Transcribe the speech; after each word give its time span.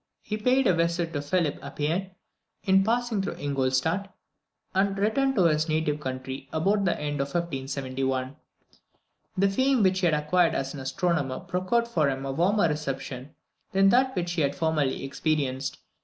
He 0.23 0.35
paid 0.35 0.65
a 0.65 0.73
visit 0.73 1.13
to 1.13 1.21
Philip 1.21 1.63
Appian 1.63 2.09
in 2.63 2.83
passing 2.83 3.21
through 3.21 3.35
Ingolstadt, 3.35 4.11
and 4.73 4.97
returned 4.97 5.35
to 5.35 5.43
his 5.43 5.69
native 5.69 5.99
country 5.99 6.49
about 6.51 6.85
the 6.85 6.99
end 6.99 7.21
of 7.21 7.27
1571. 7.27 8.35
The 9.37 9.47
fame 9.51 9.83
which 9.83 9.99
he 9.99 10.07
had 10.07 10.15
acquired 10.15 10.55
as 10.55 10.73
an 10.73 10.79
astronomer 10.79 11.39
procured 11.39 11.87
for 11.87 12.09
him 12.09 12.25
a 12.25 12.31
warmer 12.31 12.67
reception 12.67 13.35
than 13.73 13.89
that 13.89 14.15
which 14.15 14.31
he 14.31 14.41
had 14.41 14.55
formerly 14.55 15.03
experienced. 15.05 15.77